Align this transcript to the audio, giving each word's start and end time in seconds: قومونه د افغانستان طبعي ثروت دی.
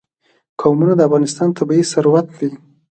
قومونه 0.61 0.93
د 0.97 1.01
افغانستان 1.07 1.49
طبعي 1.57 1.83
ثروت 1.91 2.27
دی. 2.39 2.49